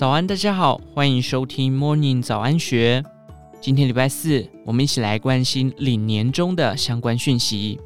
[0.00, 3.04] 早安，大家好，欢迎收听 Morning 早安学。
[3.60, 7.78] 今天礼拜四，我们一起来关心领年终的相关讯息。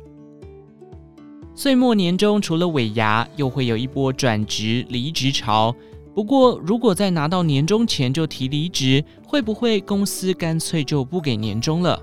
[1.56, 5.74] 岁末年终，除了尾牙，又会有一波转职离职潮。
[6.14, 12.00] 不过，如果在拿到年终前就提离职，会不会公司干脆就不给年终了？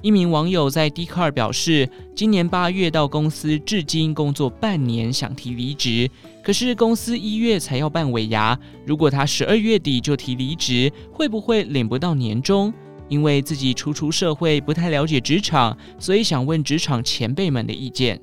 [0.00, 6.10] 一名网友在 d c a r 表示，今年八月到公司，至今工作半年，想提离职，
[6.42, 12.72] 可是公司一月才要办尾牙，如果他十二月底就提离职，会不会领不到年终？
[13.08, 18.20] 因为自己初出社会，不太了解职场，所以想问职场前辈们的意见。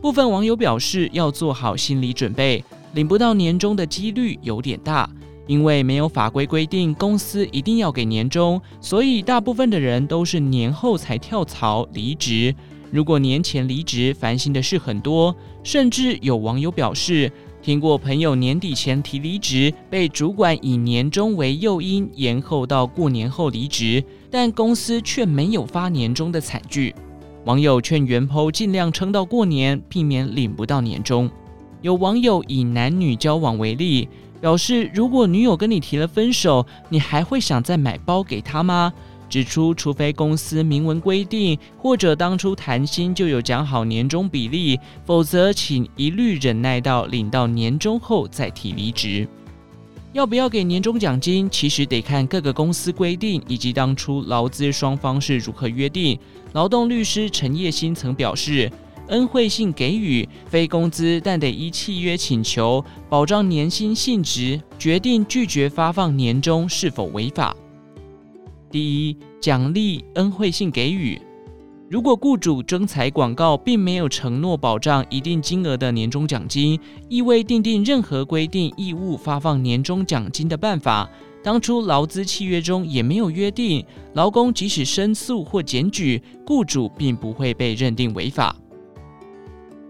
[0.00, 5.10] 部分网友表示，要做好心理准备，领不到年终的几率有点大。
[5.48, 12.54] 因为没有法规规定公司一定要给年终，所以大部分的人都是年后才跳槽离职。
[12.90, 26.94] 如果年前离职，烦心的事很多，甚至有网友表示，听过朋友年底前提离职，被主管以年终为诱因延后到过年后离职，但公司却没有发年终的惨剧。
[27.44, 31.30] 网友劝原 PO 尽量撑到过年，避免领不到年终。
[31.82, 34.08] 有网友以男女交往为例。
[34.40, 38.92] 表示，如果女友跟你提了分手，你还会想再买包给她吗？
[39.28, 49.28] 指出，除非公司明文规定，或者当初谈薪就有讲好年终比例，否则请一律忍耐到领到年终后再提离职。
[50.12, 56.18] 要不要给年终奖金，其实得看各个公司规定以及当初劳资双方是如何约定。
[56.52, 58.70] 劳动律师陈业新曾表示。
[59.08, 67.56] 恩惠性给予非工资，但得依契约请求保障年薪性质，决定拒绝发放年终是否违法。
[68.70, 71.20] 第一，奖励恩惠性给予，
[71.88, 81.08] 如果雇主征才广告并没有承诺保障一定金额的年终奖金，亦未订定任何规定义务发放年终奖金的办法，
[81.42, 88.54] 当初劳资契约中也没有约定，劳工即使申诉或检举，雇主并不会被认定违法。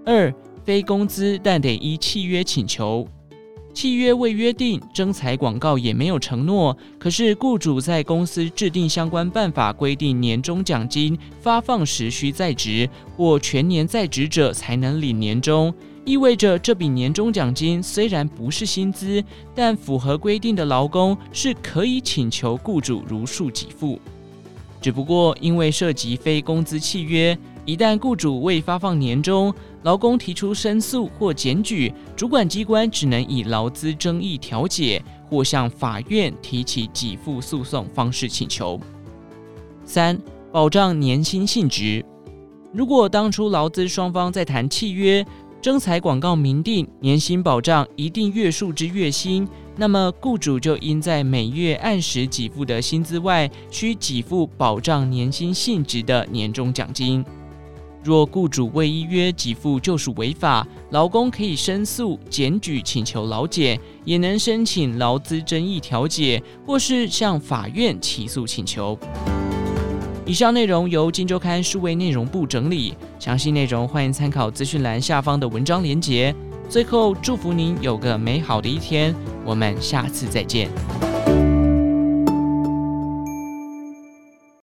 [0.04, 0.32] 二、
[0.62, 3.06] 非工资但得依契约请求，
[3.78, 15.72] 契约未约定，征才广告也没有承诺，可是雇主在公司制定相关办法规定年终奖金发放时需在职或全年在职者才能领年终，
[16.04, 19.22] 意味着这笔年终奖金虽然不是薪资，
[19.54, 24.00] 但符合规定的劳工是可以请求雇主如数给付，
[24.82, 27.38] 只不过因为涉及非工资契约。
[27.68, 29.52] 一旦雇主未发放年终，
[29.82, 38.80] 劳工提出申诉或检举，主管机关只能以劳资争议调解或向法院提起给付诉讼方式请求。
[39.84, 40.18] 三、
[40.50, 42.02] 保障年薪性质。
[42.72, 45.22] 如果当初劳资双方在谈契约，
[45.60, 49.46] 征才广告明定年薪保障一定月数之月薪，
[49.76, 57.22] 那么雇主就应在每月按时给付的薪资外，需给付保障年薪性质的年终奖金。
[58.08, 68.98] 若雇主未依约给付就属违法，劳工可以申诉、检举、请求劳检，也能申请劳资争议调解，或是向法院起诉请求。
[70.24, 76.34] 以上内容由金周刊数位内容部整理，详细内容欢迎参考资讯栏下方的文章连结。
[76.66, 79.14] 最后，祝福您有个美好的一天，
[79.44, 80.70] 我们下次再见。